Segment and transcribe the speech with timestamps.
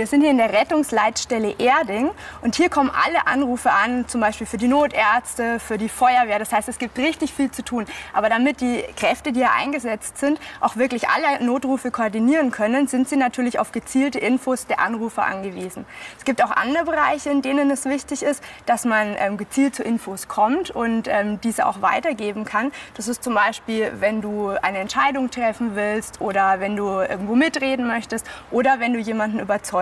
[0.00, 2.10] Wir sind hier in der Rettungsleitstelle Erding
[2.40, 6.38] und hier kommen alle Anrufe an, zum Beispiel für die Notärzte, für die Feuerwehr.
[6.38, 7.84] Das heißt, es gibt richtig viel zu tun.
[8.14, 13.10] Aber damit die Kräfte, die hier eingesetzt sind, auch wirklich alle Notrufe koordinieren können, sind
[13.10, 15.84] sie natürlich auf gezielte Infos der Anrufer angewiesen.
[16.16, 19.82] Es gibt auch andere Bereiche, in denen es wichtig ist, dass man ähm, gezielt zu
[19.82, 22.72] Infos kommt und ähm, diese auch weitergeben kann.
[22.94, 27.86] Das ist zum Beispiel, wenn du eine Entscheidung treffen willst oder wenn du irgendwo mitreden
[27.86, 29.40] möchtest oder wenn du jemanden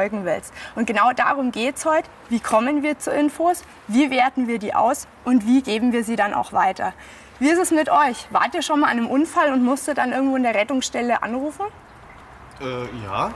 [0.08, 0.52] überzeugen willst.
[0.74, 2.08] Und genau darum geht es heute.
[2.28, 3.62] Wie kommen wir zu Infos?
[3.86, 5.06] Wie werten wir die aus?
[5.24, 6.92] Und wie geben wir sie dann auch weiter?
[7.38, 8.26] Wie ist es mit euch?
[8.30, 11.66] Wart ihr schon mal an einem Unfall und musstet dann irgendwo in der Rettungsstelle anrufen?
[12.60, 13.30] Äh, ja.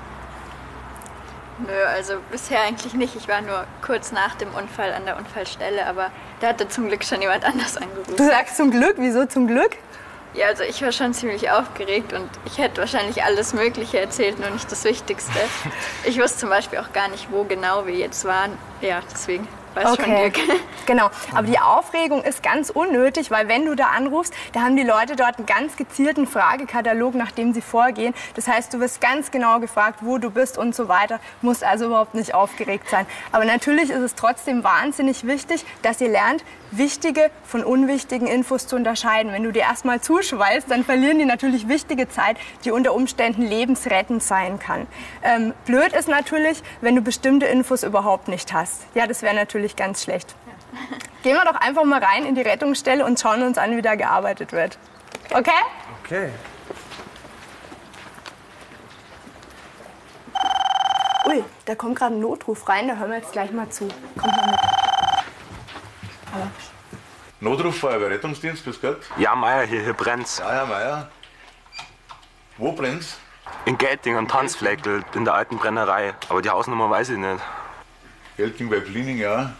[1.58, 3.14] Nö, also bisher eigentlich nicht.
[3.14, 7.04] Ich war nur kurz nach dem Unfall an der Unfallstelle, aber da hatte zum Glück
[7.04, 8.16] schon jemand anders angerufen.
[8.16, 9.76] Du sagst zum Glück, wieso zum Glück?
[10.34, 14.48] Ja, also ich war schon ziemlich aufgeregt und ich hätte wahrscheinlich alles Mögliche erzählt, nur
[14.50, 15.32] nicht das Wichtigste.
[16.04, 18.58] Ich wusste zum Beispiel auch gar nicht, wo genau wir jetzt waren.
[18.80, 19.46] Ja, deswegen.
[19.74, 20.60] Weiß schon Okay, Dirk.
[20.86, 21.10] genau.
[21.32, 25.16] Aber die Aufregung ist ganz unnötig, weil wenn du da anrufst, da haben die Leute
[25.16, 28.14] dort einen ganz gezielten Fragekatalog, nach dem sie vorgehen.
[28.34, 31.20] Das heißt, du wirst ganz genau gefragt, wo du bist und so weiter.
[31.40, 33.06] Musst also überhaupt nicht aufgeregt sein.
[33.30, 38.76] Aber natürlich ist es trotzdem wahnsinnig wichtig, dass ihr lernt, wichtige von unwichtigen Infos zu
[38.76, 39.32] unterscheiden.
[39.32, 44.22] Wenn du dir erstmal zuschweißt, dann verlieren die natürlich wichtige Zeit, die unter Umständen lebensrettend
[44.22, 44.86] sein kann.
[45.22, 48.82] Ähm, blöd ist natürlich, wenn du bestimmte Infos überhaupt nicht hast.
[48.94, 50.34] Ja, das wäre natürlich ganz schlecht.
[51.22, 53.94] Gehen wir doch einfach mal rein in die Rettungsstelle und schauen uns an, wie da
[53.94, 54.78] gearbeitet wird.
[55.32, 55.50] Okay?
[56.04, 56.30] Okay.
[61.26, 63.86] Ui, da kommt gerade ein Notruf rein, da hören wir jetzt gleich mal zu.
[64.18, 64.60] Kommt mal mit.
[67.42, 69.00] Notruf Feuerwehr Rettungsdienst, bis Gott.
[69.18, 70.38] Ja, Meier, hier, hier brennt's.
[70.38, 71.08] Ja, Herr Meier.
[72.56, 73.18] Wo brennt's?
[73.64, 76.14] In Gelting am Tanzfleckl, in der alten Brennerei.
[76.28, 77.42] Aber die Hausnummer weiß ich nicht.
[78.36, 79.54] Gelting bei Plining, ja.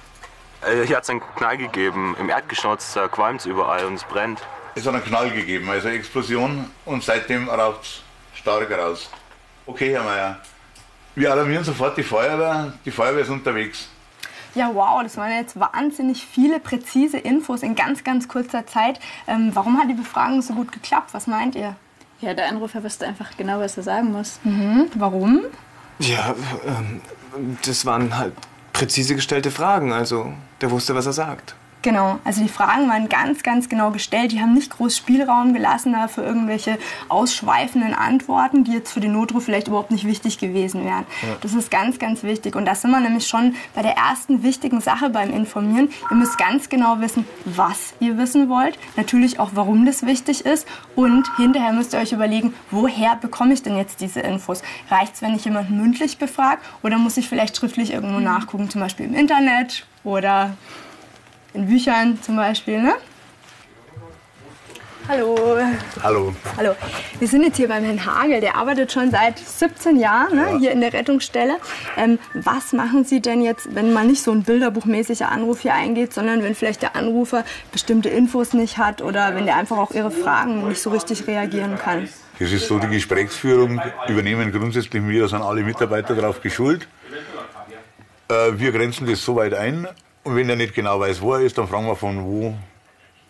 [0.61, 2.15] Äh, hier hat's einen Knall gegeben.
[2.21, 4.41] Im Erdgeschoss äh, qualmt's überall und es brennt.
[4.77, 8.03] Es hat einen Knall gegeben, also eine Explosion und seitdem raucht's
[8.37, 9.11] stark raus.
[9.67, 10.41] Okay, Herr Meier.
[11.17, 12.75] Wir alarmieren sofort die Feuerwehr.
[12.85, 13.89] Die Feuerwehr ist unterwegs.
[14.55, 19.01] Ja, wow, das waren jetzt wahnsinnig viele präzise Infos in ganz, ganz kurzer Zeit.
[19.27, 21.15] Ähm, warum hat die Befragung so gut geklappt?
[21.15, 21.75] Was meint ihr?
[22.21, 24.39] Ja, der Anrufer wusste einfach genau, was er sagen muss.
[24.95, 25.41] Warum?
[25.99, 26.35] Ja,
[26.67, 27.01] ähm,
[27.65, 28.35] das waren halt
[28.73, 29.93] präzise gestellte Fragen.
[29.93, 31.55] Also, der wusste, was er sagt.
[31.83, 34.31] Genau, also die Fragen waren ganz, ganz genau gestellt.
[34.31, 36.79] Die haben nicht groß Spielraum gelassen da für irgendwelche
[37.09, 41.05] ausschweifenden Antworten, die jetzt für den Notruf vielleicht überhaupt nicht wichtig gewesen wären.
[41.41, 42.55] Das ist ganz, ganz wichtig.
[42.55, 45.91] Und da sind wir nämlich schon bei der ersten wichtigen Sache beim Informieren.
[46.09, 48.79] Ihr müsst ganz genau wissen, was ihr wissen wollt.
[48.97, 50.69] Natürlich auch, warum das wichtig ist.
[50.95, 54.63] Und hinterher müsst ihr euch überlegen, woher bekomme ich denn jetzt diese Infos?
[54.89, 56.61] Reicht es, wenn ich jemanden mündlich befrage?
[56.85, 60.53] Oder muss ich vielleicht schriftlich irgendwo nachgucken, zum Beispiel im Internet oder
[61.55, 62.95] in Büchern zum Beispiel, ne?
[65.09, 65.37] Hallo.
[66.01, 66.33] Hallo.
[66.57, 66.77] Hallo.
[67.19, 70.71] Wir sind jetzt hier beim Herrn Hagel, der arbeitet schon seit 17 Jahren ne, hier
[70.71, 71.57] in der Rettungsstelle.
[71.97, 76.15] Ähm, was machen Sie denn jetzt, wenn mal nicht so ein bilderbuchmäßiger Anruf hier eingeht,
[76.15, 80.13] sondern wenn vielleicht der Anrufer bestimmte Infos nicht hat oder wenn der einfach auch Ihre
[80.13, 82.09] Fragen nicht so richtig reagieren kann?
[82.39, 86.87] Das ist so, die Gesprächsführung übernehmen grundsätzlich wir, da sind alle Mitarbeiter darauf geschult.
[88.29, 89.89] Äh, wir grenzen das so weit ein
[90.25, 92.55] und wenn er nicht genau weiß, wo er ist, dann fragen wir von wo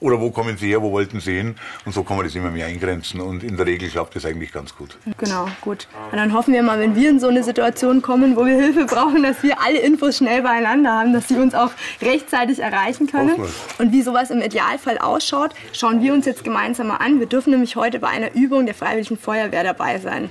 [0.02, 1.54] oder wo kommen Sie her, wo wollten Sie hin
[1.84, 4.52] und so kann man das immer mehr eingrenzen und in der Regel klappt das eigentlich
[4.52, 4.98] ganz gut.
[5.16, 5.86] Genau, gut.
[6.10, 8.84] Und dann hoffen wir mal, wenn wir in so eine Situation kommen, wo wir Hilfe
[8.84, 11.70] brauchen, dass wir alle Infos schnell beieinander haben, dass sie uns auch
[12.00, 13.36] rechtzeitig erreichen können.
[13.78, 17.20] Und wie sowas im Idealfall ausschaut, schauen wir uns jetzt gemeinsam mal an.
[17.20, 20.30] Wir dürfen nämlich heute bei einer Übung der Freiwilligen Feuerwehr dabei sein.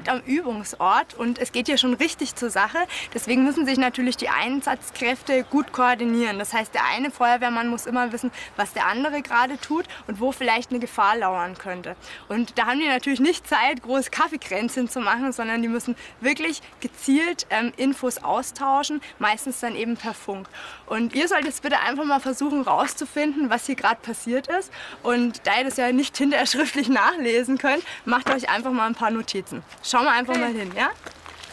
[0.00, 2.78] Direkt am Übungsort und es geht hier schon richtig zur Sache.
[3.14, 6.38] Deswegen müssen sich natürlich die Einsatzkräfte gut koordinieren.
[6.38, 10.32] Das heißt, der eine Feuerwehrmann muss immer wissen, was der andere gerade tut und wo
[10.32, 11.96] vielleicht eine Gefahr lauern könnte.
[12.28, 16.62] Und da haben die natürlich nicht Zeit, große Kaffeekränzchen zu machen, sondern die müssen wirklich
[16.80, 20.48] gezielt ähm, Infos austauschen, meistens dann eben per Funk.
[20.86, 24.72] Und ihr sollt jetzt bitte einfach mal versuchen rauszufinden, was hier gerade passiert ist.
[25.02, 28.94] Und da ihr das ja nicht hinterher schriftlich nachlesen könnt, macht euch einfach mal ein
[28.94, 29.62] paar Notizen.
[29.90, 30.90] Schauen wir einfach mal hin, ja?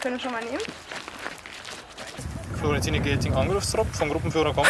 [0.00, 0.62] Können wir schon mal nehmen?
[2.60, 4.68] Florentine Gelting, Anrufstrop vom Gruppenführer kommt.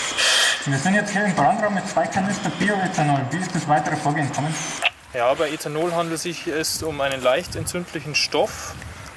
[0.64, 3.20] Wir sind jetzt hier im Brandraum mit zwei Kanister Bioethanol.
[3.30, 4.52] Wie ist das weitere Vorgehen kommen?
[5.14, 8.74] Ja, bei Ethanol handelt es sich es um einen leicht entzündlichen Stoff.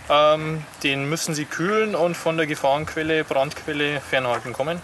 [0.07, 4.79] Ähm, den müssen Sie kühlen und von der Gefahrenquelle, Brandquelle fernhalten kommen.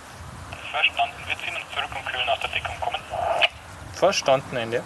[0.71, 1.13] Verstanden.
[1.27, 2.99] Wir ziehen uns zurück und kühlen aus der Deckung kommen.
[3.93, 4.81] Verstanden, Ende.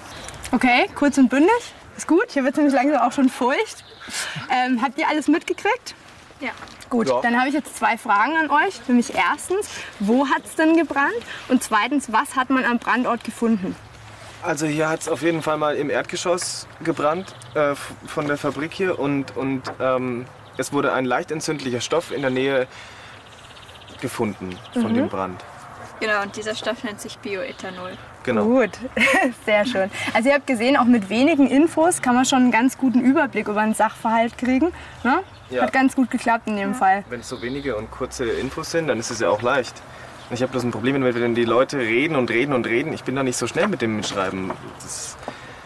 [0.51, 1.74] Okay, kurz und bündig.
[1.95, 2.25] Ist gut.
[2.31, 3.86] Hier wird es nämlich langsam auch schon feucht.
[4.52, 5.96] Ähm, habt ihr alles mitgekriegt?
[6.40, 6.52] Ja.
[6.90, 8.80] Gut, dann habe ich jetzt zwei Fragen an euch.
[8.88, 9.70] Nämlich erstens,
[10.00, 11.22] wo hat es denn gebrannt?
[11.50, 13.76] Und zweitens, was hat man am Brandort gefunden?
[14.42, 17.76] Also hier hat es auf jeden Fall mal im Erdgeschoss gebrannt äh,
[18.08, 20.26] von der Fabrik hier und, und ähm,
[20.58, 22.68] es wurde ein leicht entzündlicher Stoff in der Nähe
[24.00, 25.44] gefunden von dem Brand.
[26.00, 27.98] Genau, und dieser Stoff nennt sich Bioethanol.
[28.24, 28.44] Genau.
[28.44, 28.71] Gut,
[29.45, 29.89] sehr schön.
[30.13, 33.48] Also ihr habt gesehen, auch mit wenigen Infos kann man schon einen ganz guten Überblick
[33.48, 34.71] über einen Sachverhalt kriegen.
[35.04, 35.19] Ne?
[35.50, 35.63] Ja.
[35.63, 37.04] Hat ganz gut geklappt in dem Fall.
[37.10, 39.81] Wenn es so wenige und kurze Infos sind, dann ist es ja auch leicht.
[40.31, 42.94] Ich habe bloß ein Problem, wenn wenn die Leute reden und reden und reden.
[42.94, 44.51] Ich bin da nicht so schnell mit dem Mitschreiben.
[44.80, 45.18] Das,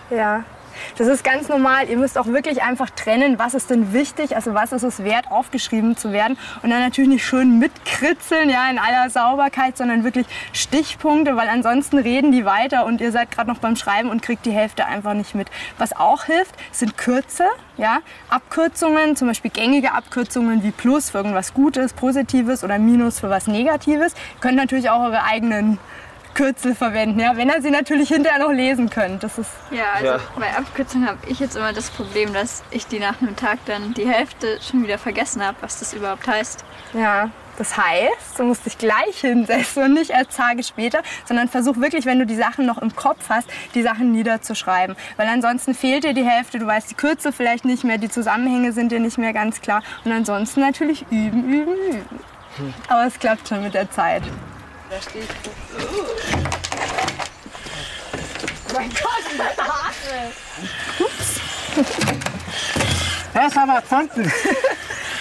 [0.10, 0.46] Ja.
[0.98, 1.90] Das ist ganz normal.
[1.90, 5.32] Ihr müsst auch wirklich einfach trennen, was ist denn wichtig, also was ist es wert,
[5.32, 6.38] aufgeschrieben zu werden.
[6.62, 11.98] Und dann natürlich nicht schön mitkritzeln, ja, in aller Sauberkeit, sondern wirklich Stichpunkte, weil ansonsten
[11.98, 15.14] reden die weiter und ihr seid gerade noch beim Schreiben und kriegt die Hälfte einfach
[15.14, 15.48] nicht mit.
[15.78, 17.46] Was auch hilft, sind Kürze,
[17.78, 23.30] ja, Abkürzungen, zum Beispiel gängige Abkürzungen wie Plus für irgendwas Gutes, Positives oder Minus für
[23.30, 24.14] was Negatives.
[24.14, 25.80] Ihr könnt natürlich auch eure eigenen
[26.34, 29.24] Kürzel verwenden, ja, wenn ihr sie natürlich hinterher noch lesen könnt.
[29.24, 30.20] Das ist Ja, also Ja.
[30.38, 33.94] bei Abkürzungen habe ich jetzt immer das Problem, dass ich die nach einem Tag dann
[33.94, 36.64] die Hälfte schon wieder vergessen habe, was das überhaupt heißt.
[36.94, 41.78] Ja, das heißt, du musst dich gleich hinsetzen und nicht erst Tage später, sondern versuch
[41.78, 44.96] wirklich, wenn du die Sachen noch im Kopf hast, die Sachen niederzuschreiben.
[45.18, 48.72] Weil ansonsten fehlt dir die Hälfte, du weißt die Kürzel vielleicht nicht mehr, die Zusammenhänge
[48.72, 49.84] sind dir nicht mehr ganz klar.
[50.04, 52.20] Und ansonsten natürlich üben, üben, üben.
[52.88, 54.24] Aber es klappt schon mit der Zeit.
[54.94, 55.30] Da stehe ich.
[58.74, 59.24] Mein Gott,
[63.34, 64.32] Das ist aber gefunden.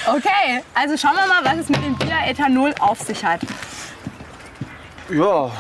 [0.05, 3.41] Okay, also schauen wir mal, was es mit dem Bioethanol auf sich hat.
[5.09, 5.51] ja,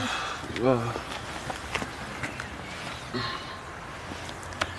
[0.62, 0.78] ja.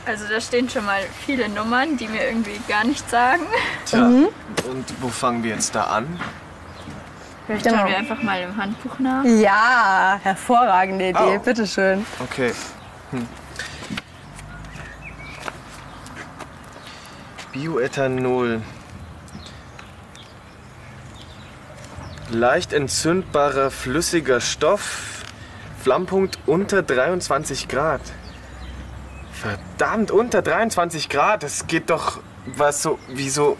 [0.05, 3.47] Also da stehen schon mal viele Nummern, die mir irgendwie gar nichts sagen.
[3.85, 3.99] Tja.
[3.99, 4.27] Mhm.
[4.69, 6.19] Und wo fangen wir jetzt da an?
[7.45, 9.23] Vielleicht schauen wir einfach mal im Handbuch nach.
[9.25, 11.39] Ja, hervorragende Idee, Oh.
[11.39, 12.05] bitteschön.
[12.19, 12.53] Okay.
[13.11, 13.27] Hm.
[17.51, 18.61] Bioethanol.
[22.31, 25.23] Leicht entzündbarer flüssiger Stoff.
[25.83, 28.01] Flammpunkt unter 23 Grad.
[29.33, 31.43] Verdammt, unter 23 Grad.
[31.43, 32.21] Das geht doch.
[32.45, 33.55] Was so, wieso,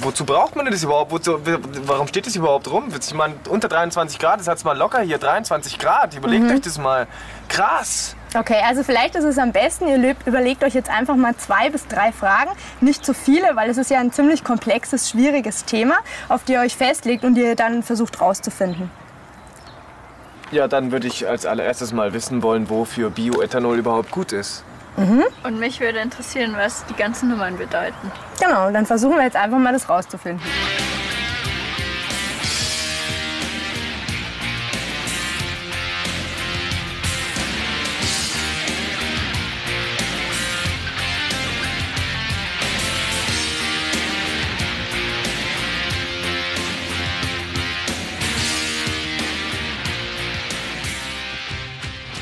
[0.00, 1.10] wozu braucht man denn das überhaupt?
[1.10, 1.38] Wozu,
[1.86, 2.88] warum steht das überhaupt rum?
[2.98, 6.14] Ich meine, unter 23 Grad, das hat's mal locker hier, 23 Grad.
[6.14, 7.06] Überlegt euch das mal.
[7.48, 8.14] Krass.
[8.36, 11.86] Okay, also vielleicht ist es am besten, ihr überlegt euch jetzt einfach mal zwei bis
[11.86, 12.50] drei Fragen.
[12.82, 15.94] Nicht zu viele, weil es ist ja ein ziemlich komplexes, schwieriges Thema,
[16.28, 18.90] auf die ihr euch festlegt und ihr dann versucht rauszufinden.
[20.50, 24.62] Ja, dann würde ich als allererstes mal wissen wollen, wofür Bioethanol überhaupt gut ist.
[25.44, 28.10] Und mich würde interessieren, was die ganzen Nummern bedeuten.
[28.40, 30.42] Genau, dann versuchen wir jetzt einfach mal das rauszufinden.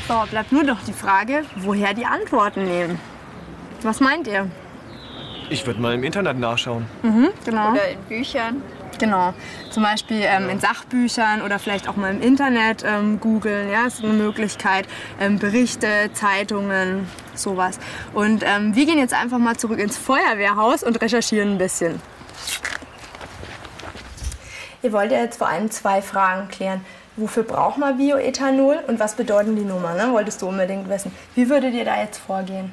[0.07, 2.97] So, bleibt nur noch die Frage, woher die Antworten nehmen.
[3.81, 4.49] Was meint ihr?
[5.49, 6.85] Ich würde mal im Internet nachschauen.
[7.45, 7.71] Genau.
[7.71, 8.61] Oder in Büchern.
[8.99, 9.33] Genau.
[9.69, 13.69] Zum Beispiel ähm, in Sachbüchern oder vielleicht auch mal im Internet ähm, googeln.
[13.69, 14.87] Ja, ist eine Möglichkeit.
[15.19, 17.79] Ähm, Berichte, Zeitungen, sowas.
[18.13, 22.01] Und ähm, wir gehen jetzt einfach mal zurück ins Feuerwehrhaus und recherchieren ein bisschen.
[24.81, 26.85] Ihr wollt ja jetzt vor allem zwei Fragen klären.
[27.17, 29.97] Wofür braucht man Bioethanol und was bedeuten die Nummern?
[29.97, 30.13] Ne?
[30.13, 31.11] Wolltest du unbedingt wissen.
[31.33, 32.71] Wie würdet ihr da jetzt vorgehen?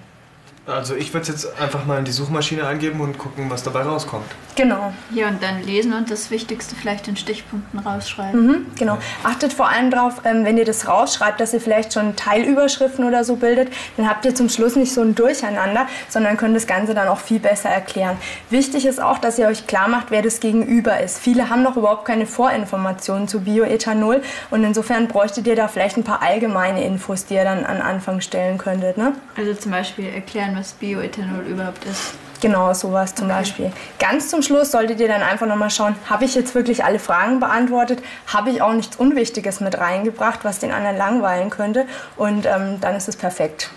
[0.66, 3.82] Also ich würde es jetzt einfach mal in die Suchmaschine eingeben und gucken, was dabei
[3.82, 4.24] rauskommt.
[4.56, 4.94] Genau.
[5.10, 8.46] Ja, und dann lesen und das Wichtigste vielleicht in Stichpunkten rausschreiben.
[8.46, 8.96] Mhm, genau.
[9.24, 13.24] Achtet vor allem darauf, ähm, wenn ihr das rausschreibt, dass ihr vielleicht schon Teilüberschriften oder
[13.24, 16.94] so bildet, dann habt ihr zum Schluss nicht so ein Durcheinander, sondern könnt das Ganze
[16.94, 18.16] dann auch viel besser erklären.
[18.48, 21.18] Wichtig ist auch, dass ihr euch klar macht, wer das Gegenüber ist.
[21.18, 26.04] Viele haben noch überhaupt keine Vorinformationen zu Bioethanol und insofern bräuchtet ihr da vielleicht ein
[26.04, 28.96] paar allgemeine Infos, die ihr dann an Anfang stellen könntet.
[28.96, 29.12] Ne?
[29.36, 32.14] Also zum Beispiel erklären, was Bioethanol überhaupt ist.
[32.40, 33.72] Genau, sowas zum Beispiel.
[33.98, 37.40] Ganz zum Schluss solltet ihr dann einfach nochmal schauen, habe ich jetzt wirklich alle Fragen
[37.40, 38.02] beantwortet?
[38.26, 41.86] Habe ich auch nichts Unwichtiges mit reingebracht, was den anderen langweilen könnte?
[42.16, 43.70] Und ähm, dann ist es perfekt.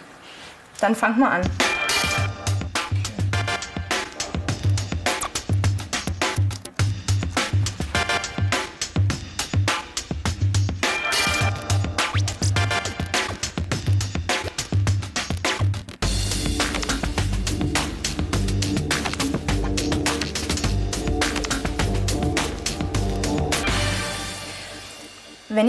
[0.82, 1.42] Dann fangt mal an.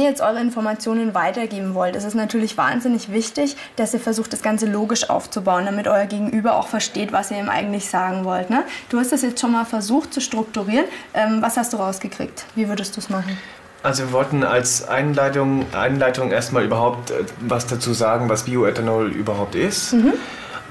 [0.09, 4.67] Jetzt eure Informationen weitergeben wollt, ist es natürlich wahnsinnig wichtig, dass ihr versucht, das Ganze
[4.67, 8.51] logisch aufzubauen, damit euer Gegenüber auch versteht, was ihr ihm eigentlich sagen wollt.
[8.51, 8.65] Ne?
[8.89, 10.87] Du hast das jetzt schon mal versucht zu strukturieren.
[11.15, 12.45] Ähm, was hast du rausgekriegt?
[12.55, 13.39] Wie würdest du es machen?
[13.83, 19.55] Also wir wollten als Einleitung, Einleitung erstmal überhaupt äh, was dazu sagen, was Bioethanol überhaupt
[19.55, 19.93] ist.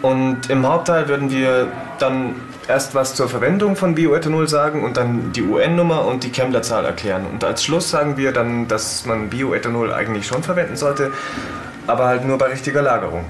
[0.02, 1.68] Und im Hauptteil würden wir
[2.00, 2.36] dann
[2.68, 7.26] erst was zur Verwendung von Bioethanol sagen und dann die UN-Nummer und die Kemmler-Zahl erklären.
[7.32, 11.12] Und als Schluss sagen wir dann, dass man Bioethanol eigentlich schon verwenden sollte,
[11.88, 13.26] aber halt nur bei richtiger Lagerung.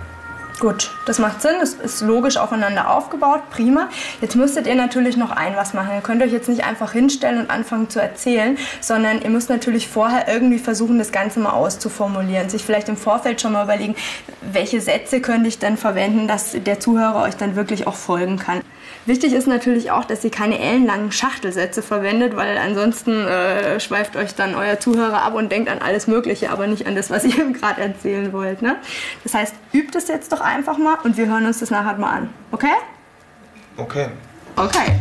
[0.59, 3.89] Gut, das macht Sinn, es ist logisch aufeinander aufgebaut, prima.
[4.21, 5.91] Jetzt müsstet ihr natürlich noch ein was machen.
[5.93, 9.87] Ihr könnt euch jetzt nicht einfach hinstellen und anfangen zu erzählen, sondern ihr müsst natürlich
[9.87, 12.49] vorher irgendwie versuchen, das Ganze mal auszuformulieren.
[12.49, 13.95] Sich vielleicht im Vorfeld schon mal überlegen,
[14.41, 18.61] welche Sätze könnte ich denn verwenden, dass der Zuhörer euch dann wirklich auch folgen kann.
[19.07, 24.35] Wichtig ist natürlich auch, dass ihr keine ellenlangen Schachtelsätze verwendet, weil ansonsten äh, schweift euch
[24.35, 27.37] dann euer Zuhörer ab und denkt an alles Mögliche, aber nicht an das, was ihr
[27.39, 28.61] ihm gerade erzählen wollt.
[28.61, 28.75] Ne?
[29.23, 32.17] Das heißt, übt es jetzt doch einfach mal und wir hören uns das nachher mal
[32.17, 32.29] an.
[32.51, 32.73] Okay?
[33.77, 34.09] Okay.
[34.57, 34.99] Okay.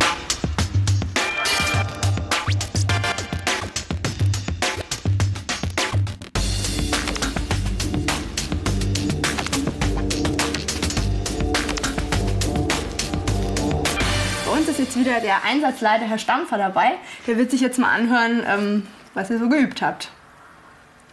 [15.16, 16.92] Wieder der Einsatzleiter Herr Stampfer dabei.
[17.26, 20.10] Der wird sich jetzt mal anhören, ähm, was ihr so geübt habt.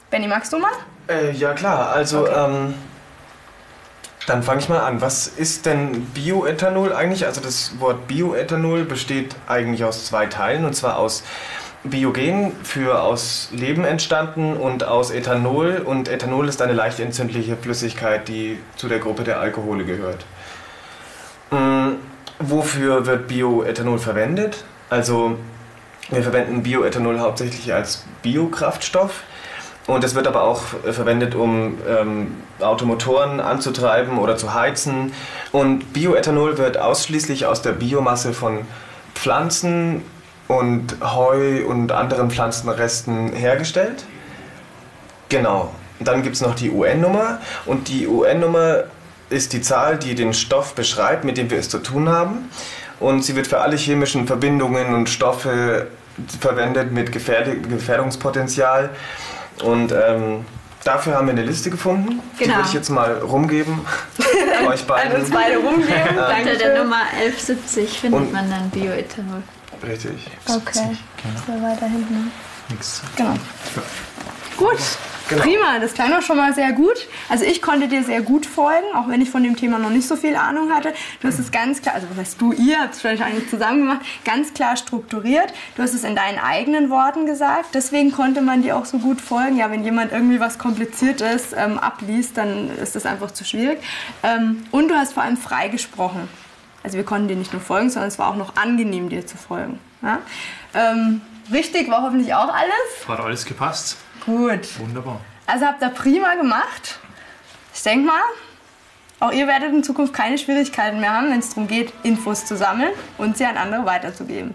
[0.09, 0.71] Benny, magst du mal?
[1.07, 2.75] Äh, ja klar, also ähm,
[4.27, 5.01] dann fange ich mal an.
[5.01, 7.25] Was ist denn Bioethanol eigentlich?
[7.25, 11.23] Also das Wort Bioethanol besteht eigentlich aus zwei Teilen und zwar aus
[11.83, 18.27] Biogen für aus Leben entstanden und aus Ethanol und Ethanol ist eine leicht entzündliche Flüssigkeit,
[18.29, 20.25] die zu der Gruppe der Alkohole gehört.
[21.51, 21.82] Mm,
[22.49, 24.63] wofür wird Bioethanol verwendet?
[24.89, 25.37] Also
[26.09, 29.23] wir verwenden Bioethanol hauptsächlich als Biokraftstoff.
[29.85, 35.13] Und es wird aber auch verwendet, um ähm, Automotoren anzutreiben oder zu heizen.
[35.51, 38.59] Und Bioethanol wird ausschließlich aus der Biomasse von
[39.13, 40.03] Pflanzen
[40.47, 44.05] und Heu und anderen Pflanzenresten hergestellt.
[45.29, 45.73] Genau.
[45.99, 47.39] Dann gibt es noch die UN-Nummer.
[47.65, 48.85] Und die UN-Nummer
[49.29, 52.49] ist die Zahl, die den Stoff beschreibt, mit dem wir es zu tun haben.
[52.99, 55.87] Und sie wird für alle chemischen Verbindungen und Stoffe
[56.39, 58.89] verwendet mit Gefährd Gefährdungspotenzial.
[59.63, 60.45] Und ähm,
[60.83, 62.21] dafür haben wir eine Liste gefunden.
[62.39, 62.55] Die Genau.
[62.57, 63.81] würde ich jetzt mal rumgeben.
[64.67, 65.21] euch An beiden.
[65.21, 66.17] uns beide rumgeben.
[66.17, 66.83] Unter der.
[66.83, 69.41] Nummer 1170 findet Und- man dann Bioethanol.
[69.85, 70.29] Richtig.
[70.47, 70.95] Okay.
[71.45, 72.31] So weiter hinten.
[72.69, 73.01] Nix.
[73.17, 73.33] Genau.
[74.55, 74.77] Gut.
[75.33, 75.45] Genau.
[75.45, 77.07] Prima, das klang doch schon mal sehr gut.
[77.29, 80.07] Also ich konnte dir sehr gut folgen, auch wenn ich von dem Thema noch nicht
[80.07, 80.93] so viel Ahnung hatte.
[81.21, 84.01] Du hast es ganz klar, also was heißt du, ihr habt es wahrscheinlich zusammen gemacht,
[84.25, 85.53] ganz klar strukturiert.
[85.75, 89.21] Du hast es in deinen eigenen Worten gesagt, deswegen konnte man dir auch so gut
[89.21, 89.57] folgen.
[89.57, 93.79] Ja, wenn jemand irgendwie was Kompliziertes ähm, abliest, dann ist das einfach zu schwierig.
[94.23, 96.27] Ähm, und du hast vor allem frei gesprochen.
[96.83, 99.37] Also wir konnten dir nicht nur folgen, sondern es war auch noch angenehm, dir zu
[99.37, 99.79] folgen.
[100.01, 100.19] Ja?
[100.73, 101.21] Ähm,
[101.51, 103.07] richtig war hoffentlich auch alles.
[103.07, 103.97] Hat alles gepasst.
[104.25, 104.79] Gut.
[104.79, 105.19] Wunderbar.
[105.45, 106.99] Also habt ihr prima gemacht.
[107.73, 108.21] Ich denke mal,
[109.19, 112.55] auch ihr werdet in Zukunft keine Schwierigkeiten mehr haben, wenn es darum geht, Infos zu
[112.55, 114.53] sammeln und sie an andere weiterzugeben.